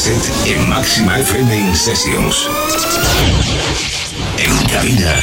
present 0.00 0.46
en 0.46 0.68
Máxima 0.68 1.18
FM 1.18 1.52
in 1.52 1.76
Sessions. 1.76 2.48
En 4.38 4.66
cabina. 4.68 5.14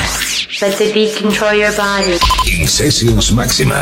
Let 0.62 0.78
the 0.78 0.92
beat 0.94 1.16
control 1.16 1.54
your 1.54 1.76
body. 1.76 2.20
In 2.46 2.68
Sessions 2.68 3.32
Máxima. 3.32 3.82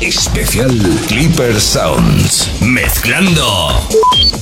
Especial 0.00 0.72
Clipper 1.08 1.60
Sounds. 1.60 2.48
Mezclando. 2.60 3.74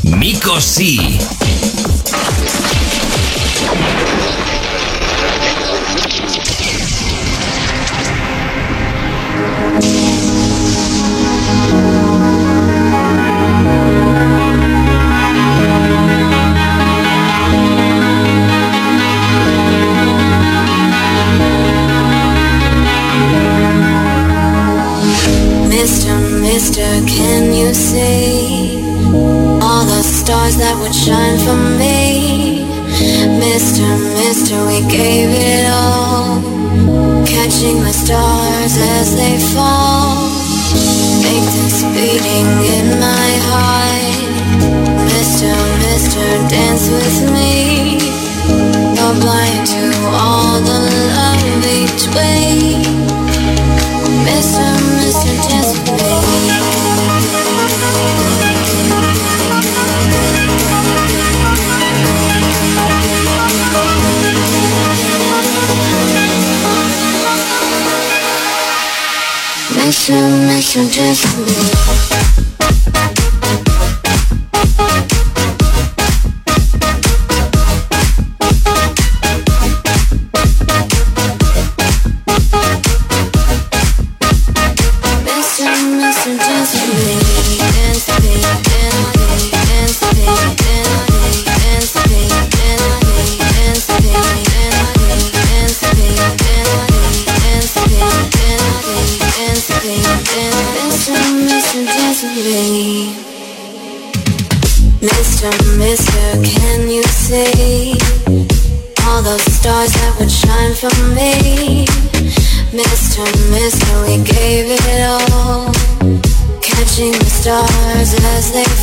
Mico 0.05 0.61
C. 0.61 1.18
stars 30.22 30.57
that 30.57 30.79
would 30.79 30.94
shine 30.94 31.36
for 31.43 31.58
me. 31.82 32.62
Mister, 33.42 33.83
mister, 34.22 34.55
we 34.70 34.78
gave 34.86 35.30
it 35.34 35.67
all. 35.67 36.39
Catching 37.27 37.83
the 37.83 37.91
stars 37.91 38.75
as 38.94 39.16
they 39.19 39.34
fall. 39.50 40.30
Agnes 41.27 41.83
beating 41.94 42.50
in 42.77 42.86
my 43.03 43.30
heart. 43.50 44.22
Mister, 45.11 45.50
mister, 45.83 46.27
dance 46.55 46.86
with 46.86 47.19
me. 47.34 47.98
You're 48.94 49.16
blind 49.19 49.66
to 49.75 49.82
all 50.22 50.54
the 50.70 50.80
love 51.19 51.47
between. 51.66 52.78
Mister. 54.22 54.72
Mission, 69.92 70.46
mission, 70.46 70.88
just 70.88 71.81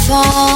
fall. 0.09 0.48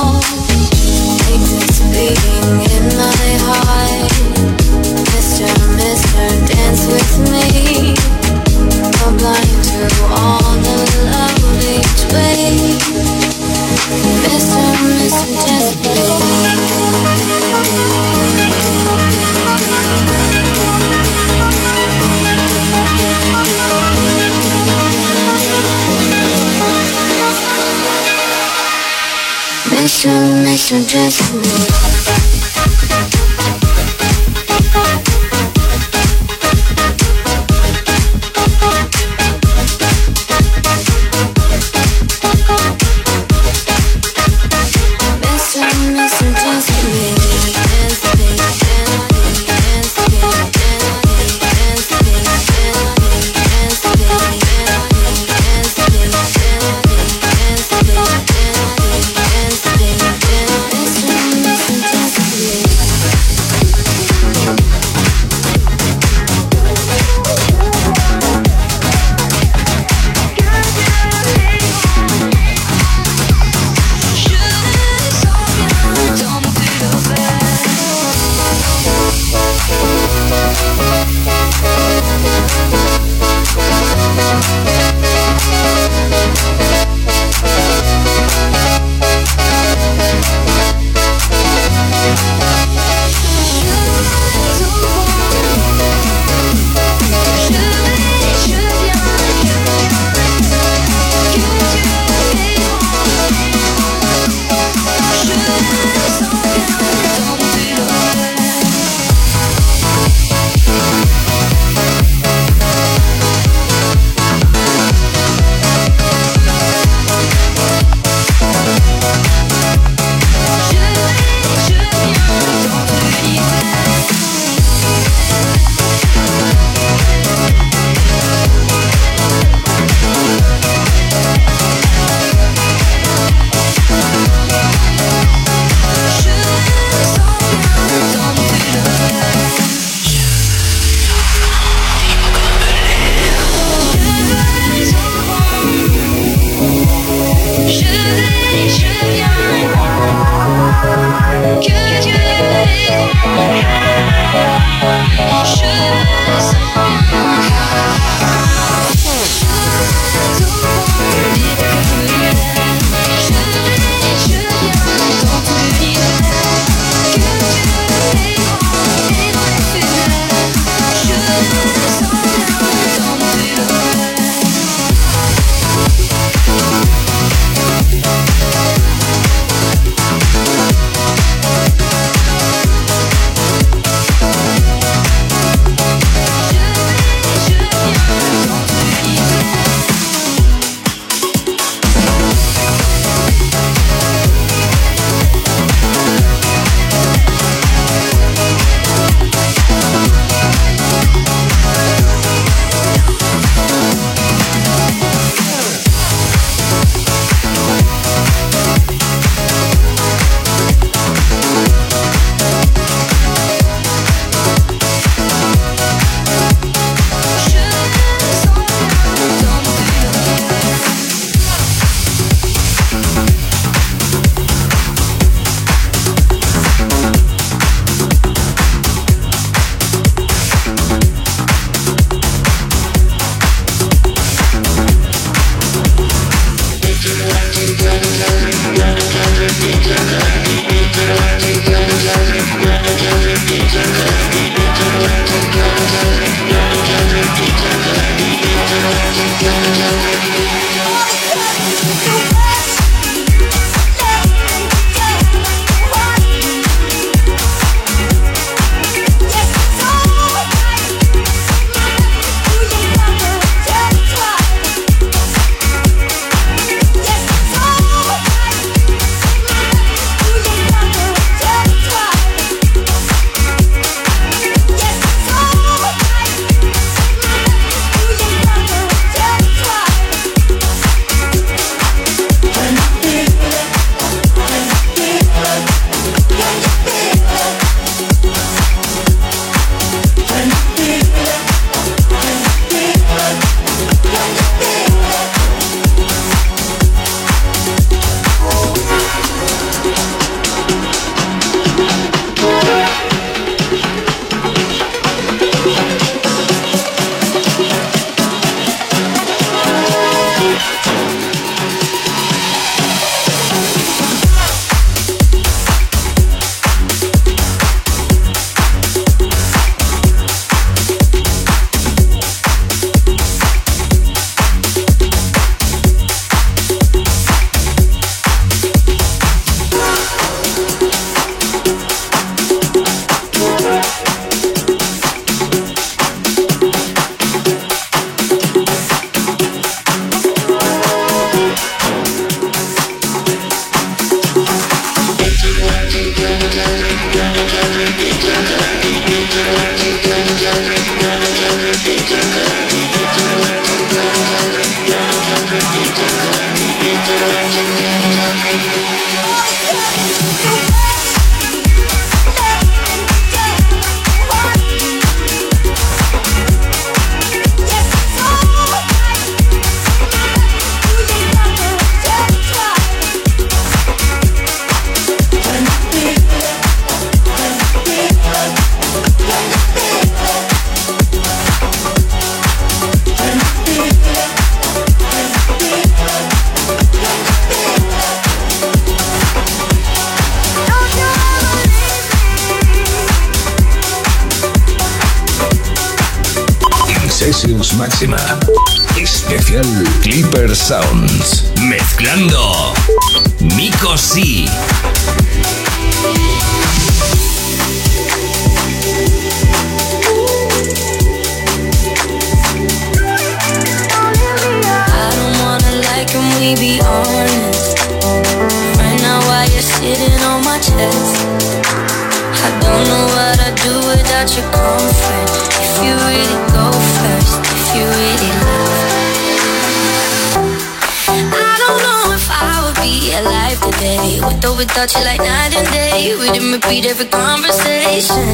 Though 434.43 434.57
without 434.57 434.93
you 434.93 435.05
like 435.05 435.21
night 435.21 435.55
and 435.55 435.67
day. 435.71 436.19
We 436.19 436.27
didn't 436.27 436.51
repeat 436.51 436.85
every 436.85 437.05
conversation. 437.05 438.27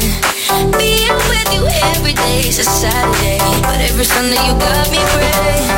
Being 0.74 1.14
with 1.30 1.48
you 1.54 1.62
every 1.94 2.14
day 2.14 2.50
is 2.50 2.58
a 2.58 2.64
Saturday 2.64 3.38
But 3.62 3.78
every 3.78 4.02
Sunday 4.02 4.42
you 4.42 4.58
got 4.58 4.90
me 4.90 4.98
praying. 5.14 5.70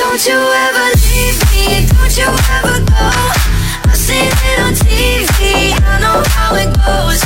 Don't 0.00 0.22
you 0.24 0.40
ever 0.40 0.86
leave 1.04 1.36
me, 1.52 1.84
don't 1.92 2.16
you 2.16 2.32
ever 2.56 2.80
go. 2.80 3.04
I've 3.84 4.00
seen 4.08 4.32
it 4.32 4.58
on 4.64 4.72
TV, 4.80 5.76
I 5.84 6.00
know 6.00 6.24
how 6.32 6.56
it 6.56 6.72
goes. 6.80 7.20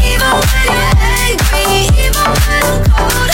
Even 0.00 0.32
when 0.32 0.64
you're 0.72 0.96
angry, 1.28 1.92
even 2.08 2.24
when 2.24 2.62
I'm 2.72 2.80
cold. 2.88 3.30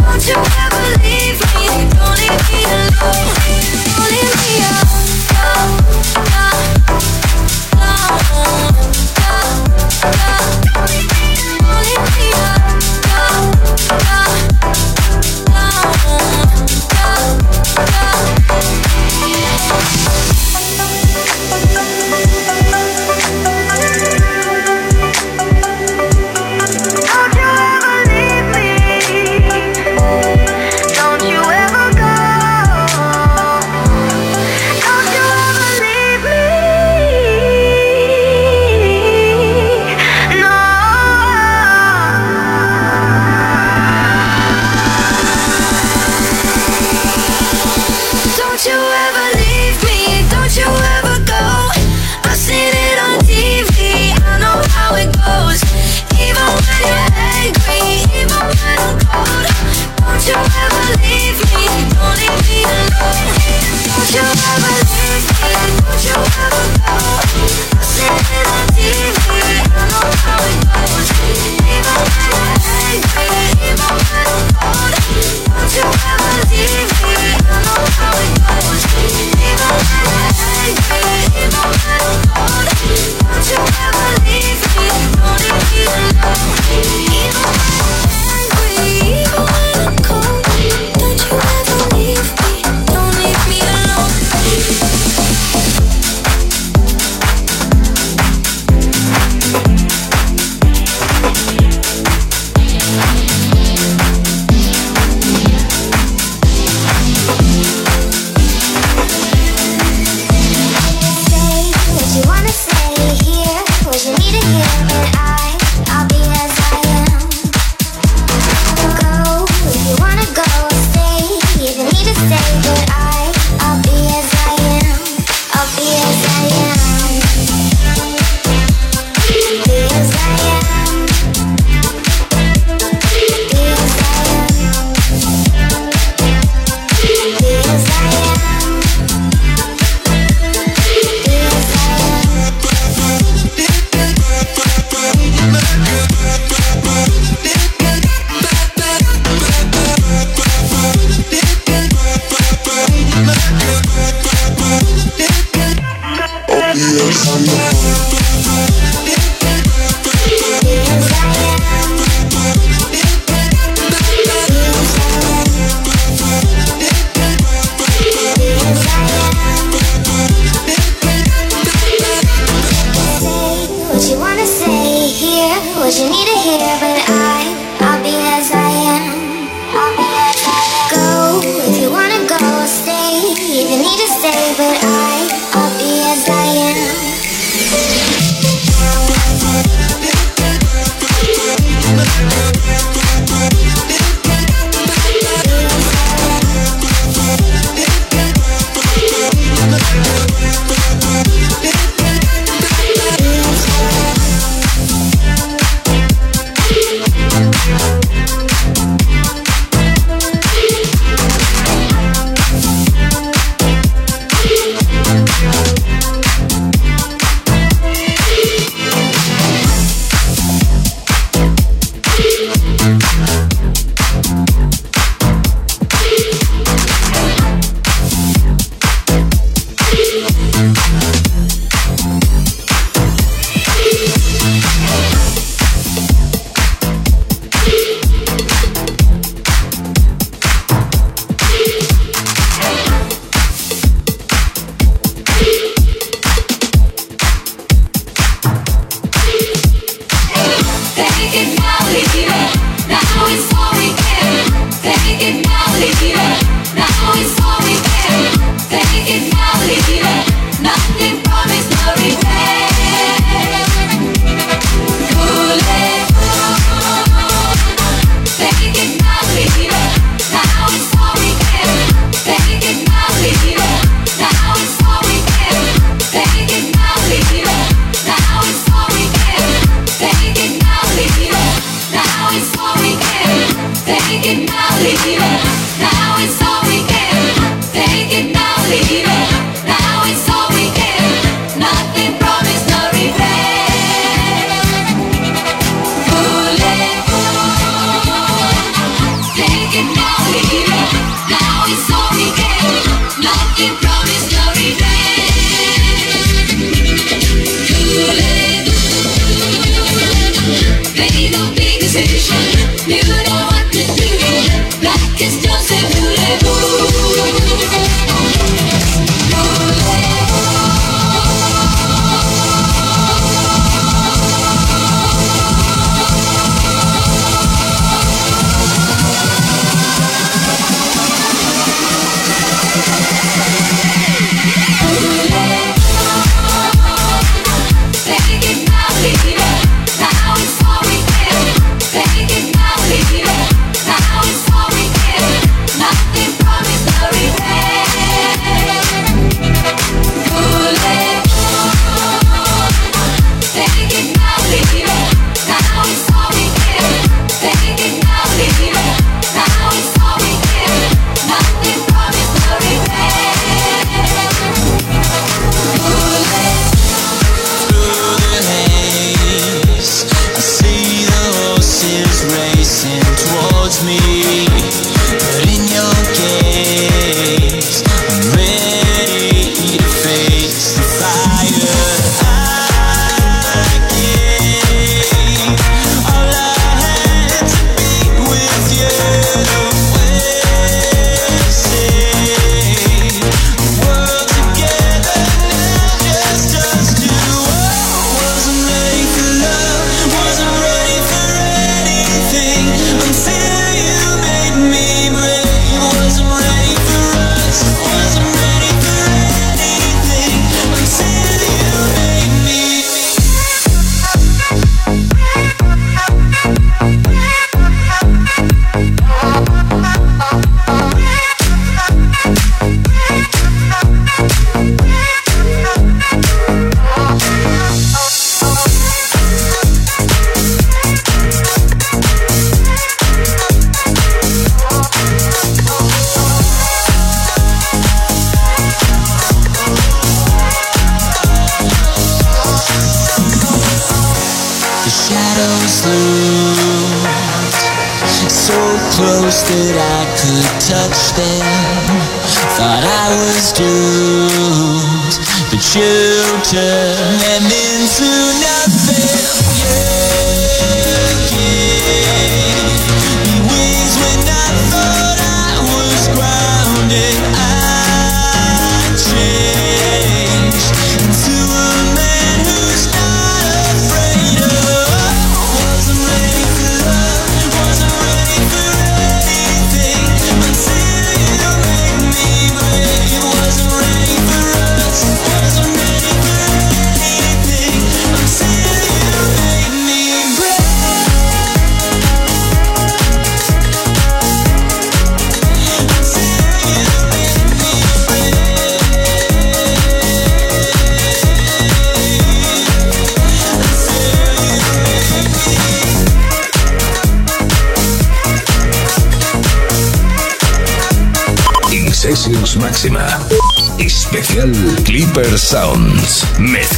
Don't 0.00 0.24
you 0.24 0.40
ever 0.64 0.84
leave 1.04 1.36
me, 1.44 1.92
don't 1.92 2.16
leave 2.16 2.40
me 2.48 2.60
alone. 2.72 3.36
Don't 3.84 4.08
leave 4.08 4.36
me 4.40 4.64
alone. 4.64 4.99
Only 5.52 5.80
me 12.16 12.49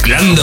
Mezclando. 0.05 0.42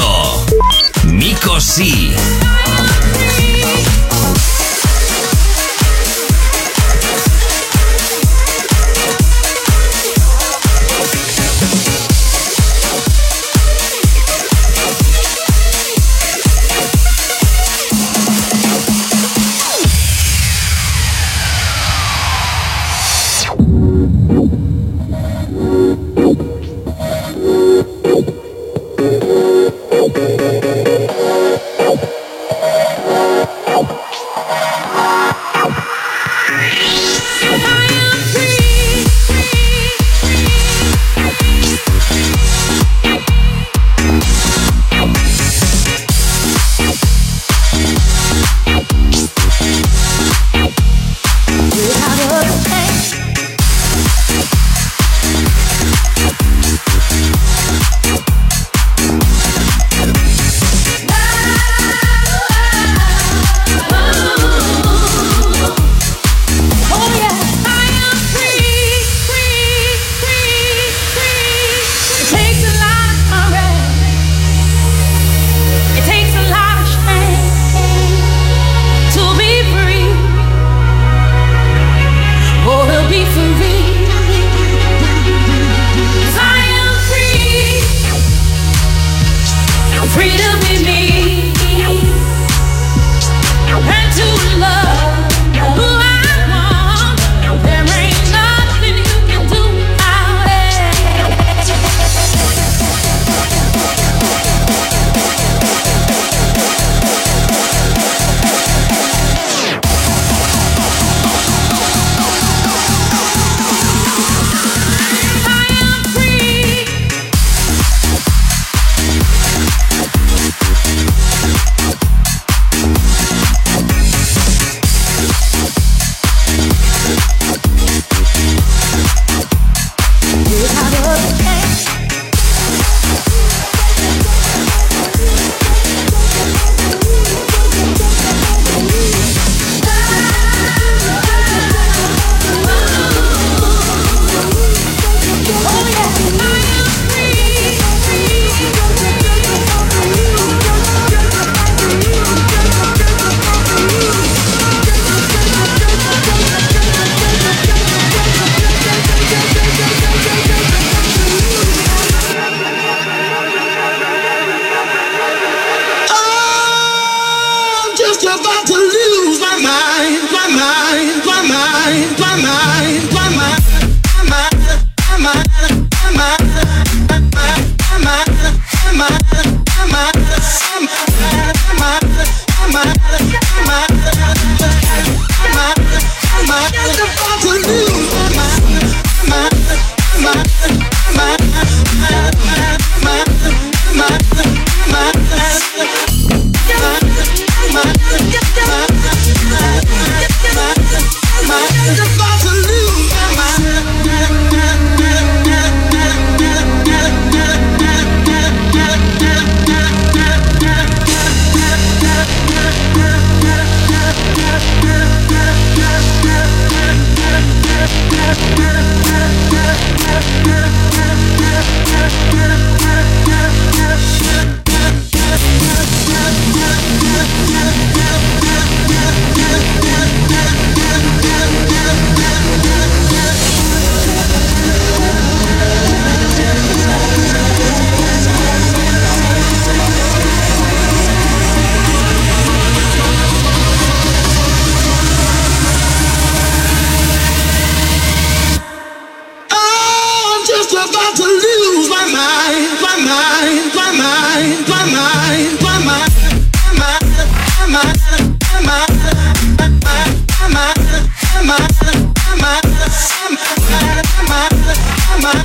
I, 265.33 265.37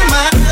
am 0.00 0.12
a 0.12 0.44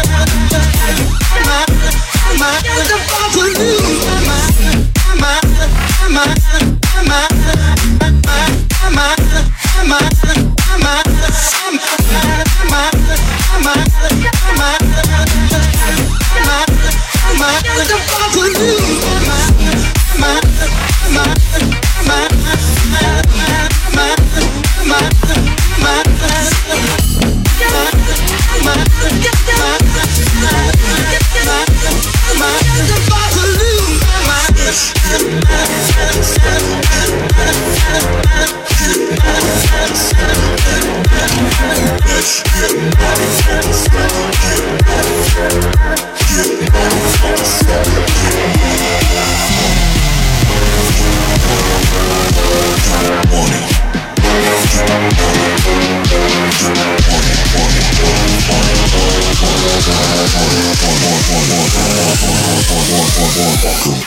am 20.24 20.91
Let's 34.72 34.94
get 45.34 45.71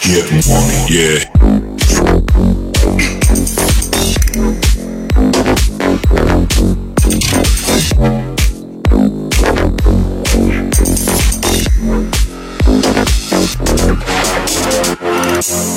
Get 0.01 0.31
one, 0.47 0.71
yeah. 0.87 1.19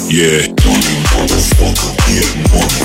Yeah. 0.09 0.47
Get 0.49 0.55
money, 0.65 0.95
motherfucker, 1.11 1.93
get 2.07 2.33
money. 2.53 2.83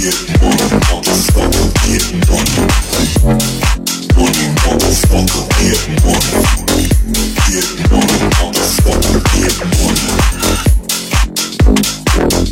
Get 0.00 0.18
money, 0.40 0.66
motherfucker, 0.88 1.66
get 1.84 2.06
money. 2.30 3.89
Get 7.50 7.66
money, 7.90 8.28
motherfucker, 8.36 9.18
get 9.32 9.58
money. 12.36 12.49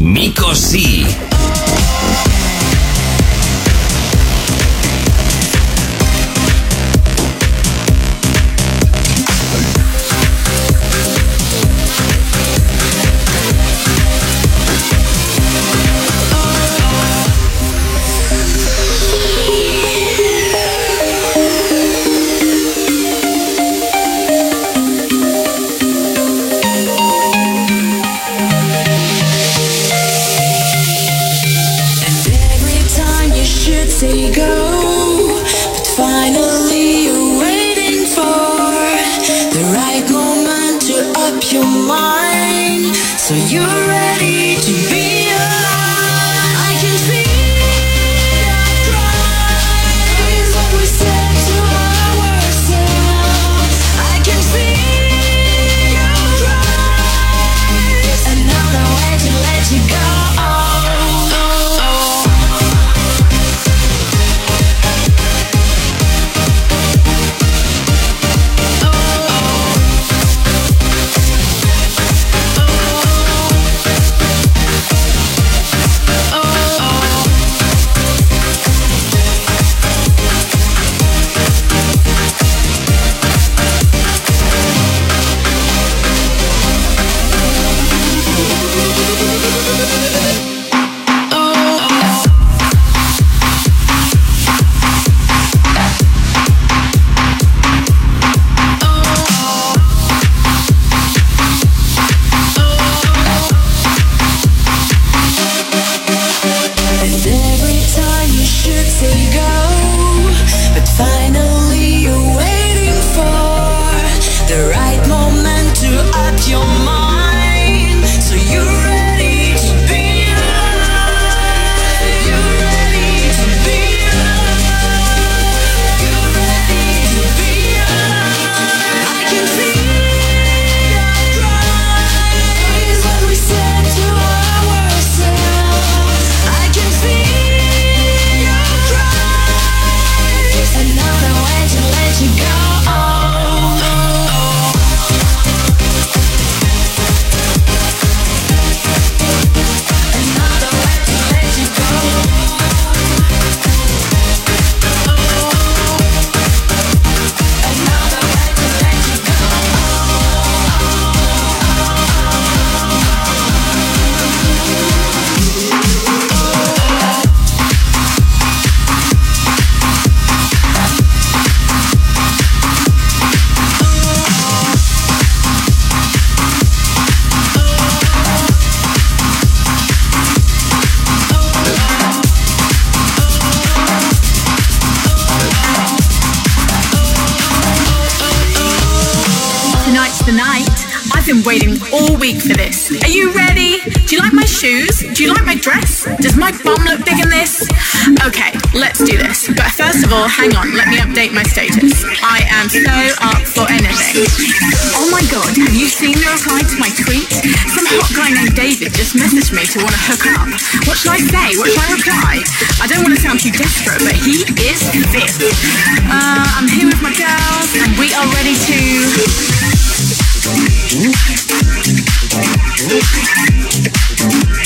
Mico 0.00 0.54
sí. 0.54 1.04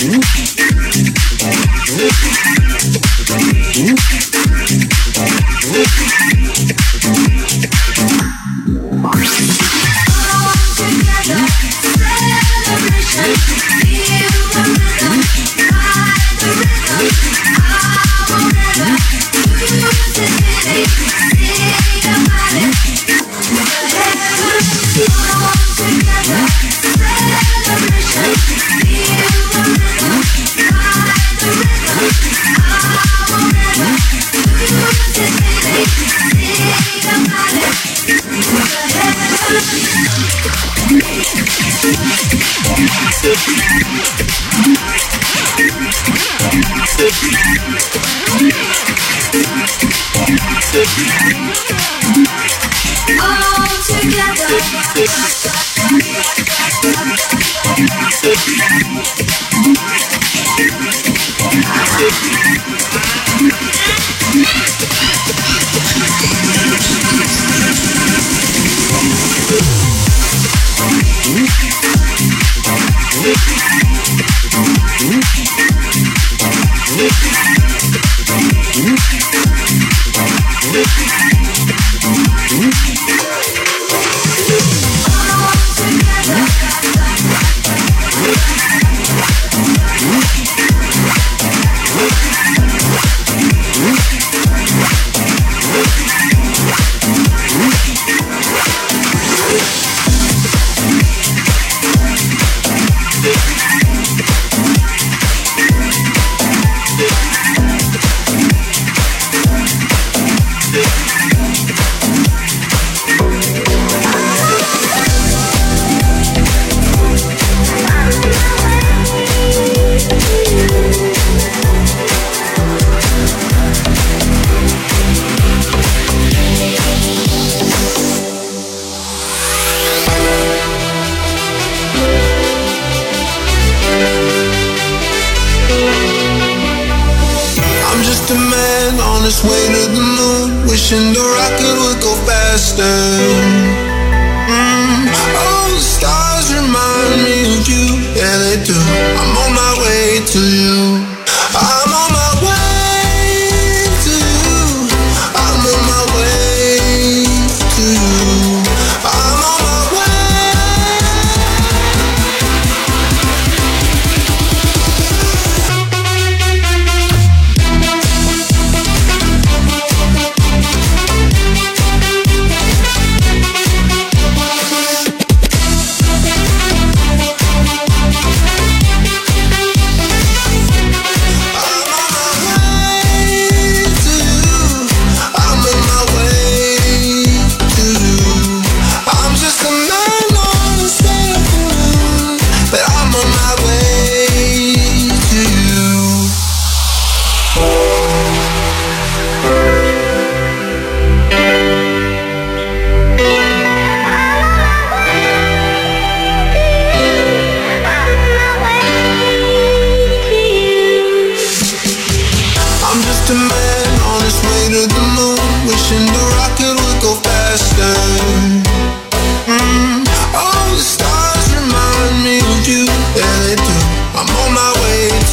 All 0.07 0.54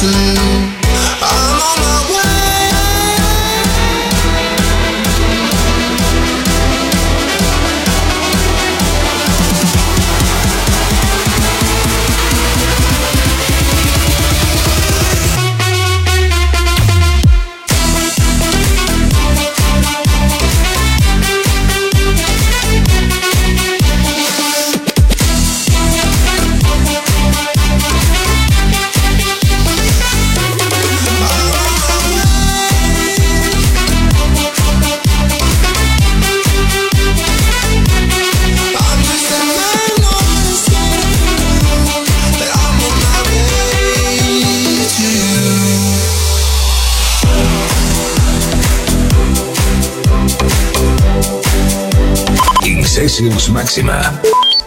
way 0.02 0.51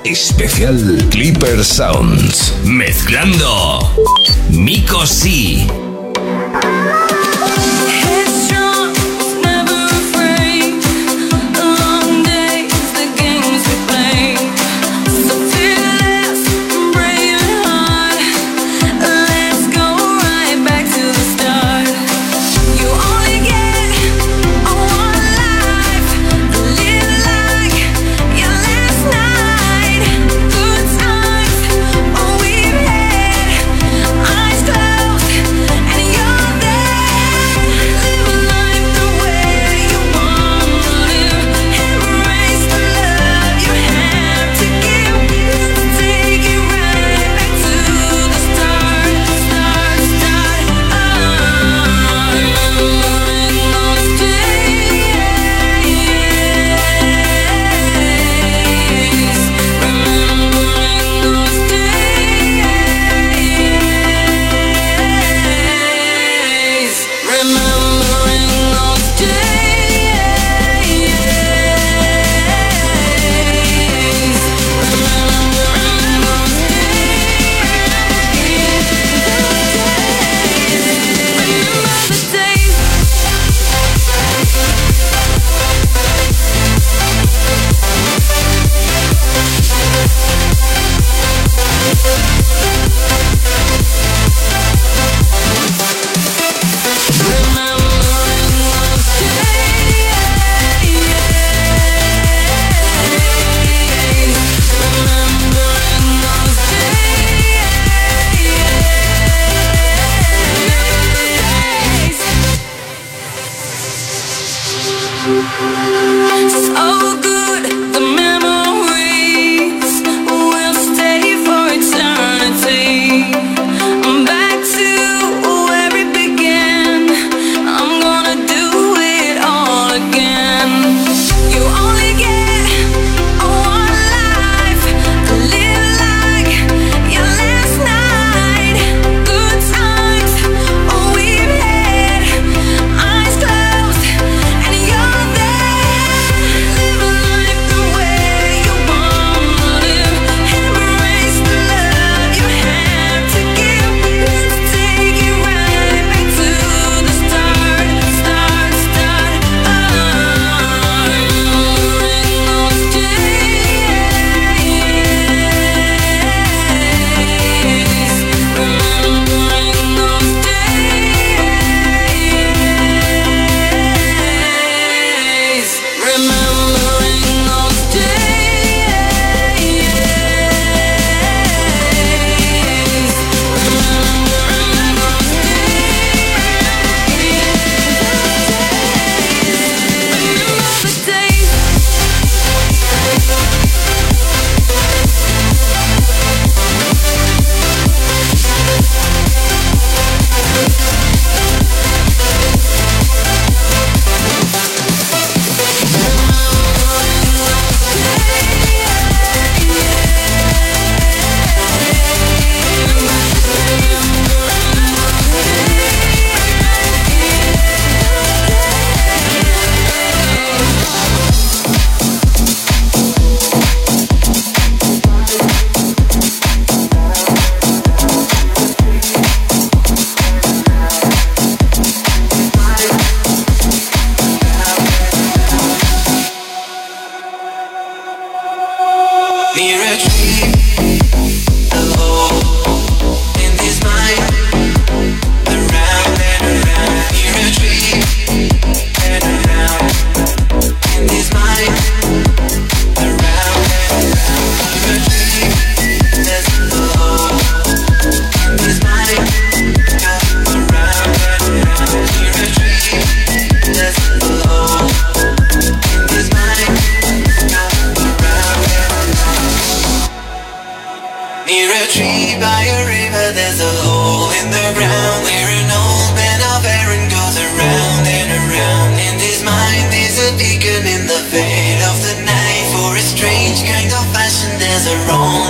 Especial 0.03 0.97
Clipper 1.11 1.63
Sounds. 1.63 2.55
Mezclando. 2.63 3.93
Miko 4.49 5.05
C. 5.05 5.67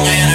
Yeah. 0.05 0.34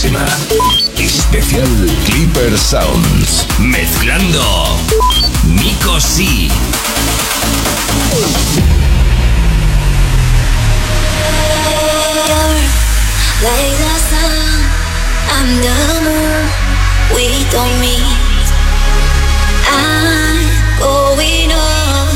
máxima. 0.00 0.24
Especial 0.98 1.68
Clipper 2.06 2.56
Sounds. 2.56 3.46
Mezclando. 3.58 4.78
Nico 5.44 6.00
C. 6.00 6.48
Like 13.42 13.76
the 13.76 13.96
sun, 14.08 14.60
I'm 15.36 15.48
the 15.60 15.76
moon. 16.04 16.48
We 17.14 17.44
don't 17.50 17.80
meet. 17.80 18.46
I'm 19.68 20.48
going 20.78 21.52
on 21.52 22.08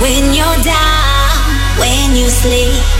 when 0.00 0.34
you're 0.34 0.62
down, 0.64 1.78
when 1.78 2.16
you 2.16 2.28
sleep. 2.28 2.99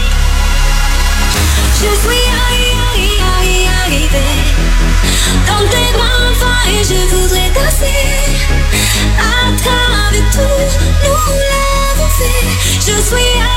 et 6.70 6.84
je 6.84 7.14
voudrais 7.14 7.50
danser 7.50 7.98
à 9.18 9.56
travers 9.56 10.30
tout. 10.32 10.78
Nous 11.04 11.34
l'avons 11.50 12.10
fait. 12.10 12.46
Je 12.76 12.96
suis 13.02 13.49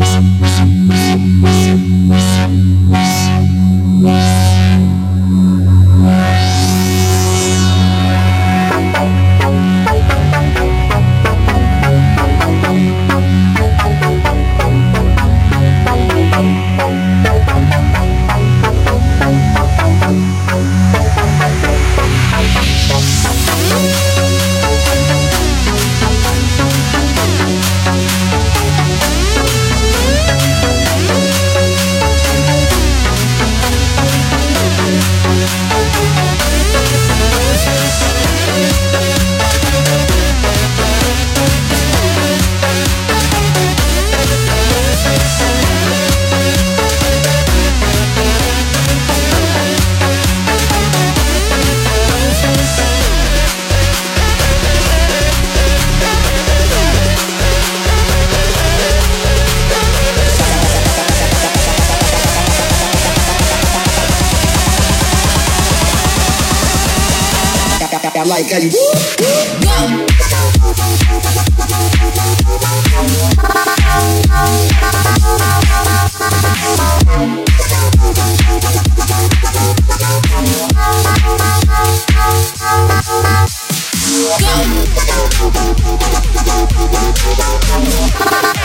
Bye. 0.00 0.29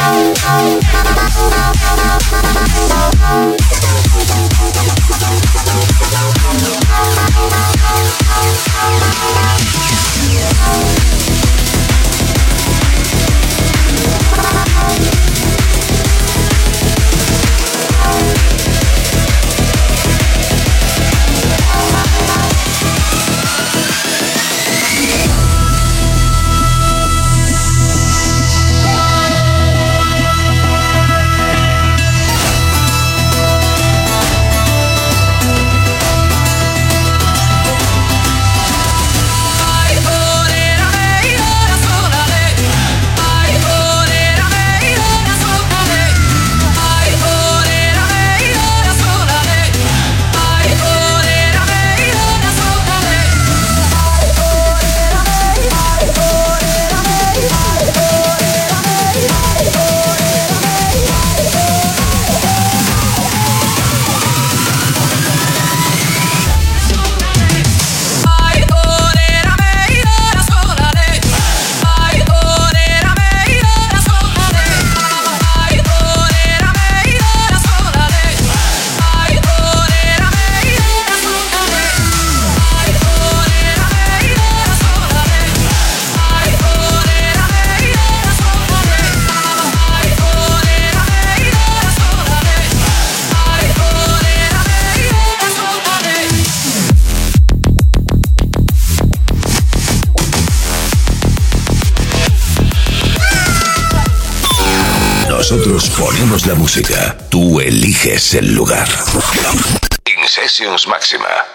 Oh, 0.07 0.33
oh, 3.27 3.64
Tú 107.29 107.61
eliges 107.61 108.33
el 108.33 108.53
lugar. 108.53 108.85
In 110.07 110.27
Sessions 110.27 110.85
Máxima. 110.87 111.54